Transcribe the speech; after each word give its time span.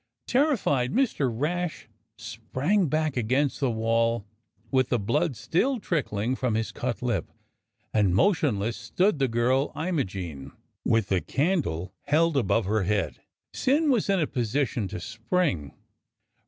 Terrified, 0.25 0.91
Mr. 0.91 1.29
Rash 1.31 1.87
sprang 2.17 2.87
back 2.87 3.15
against 3.15 3.59
the 3.59 3.69
wall, 3.69 4.25
with 4.71 4.89
the 4.89 4.97
blood 4.97 5.35
still 5.35 5.79
trickling 5.79 6.35
from 6.35 6.55
his 6.55 6.71
cut 6.71 7.03
lip, 7.03 7.29
and 7.93 8.15
motionless 8.15 8.75
stood 8.75 9.19
the 9.19 9.27
girl 9.27 9.71
Imogene, 9.75 10.53
with 10.83 11.09
the 11.09 11.21
candle 11.21 11.93
held 12.07 12.35
above 12.35 12.65
her 12.65 12.81
head. 12.81 13.21
Syn 13.53 13.91
was 13.91 14.09
in 14.09 14.25
position 14.25 14.87
to 14.87 14.99
spring. 14.99 15.71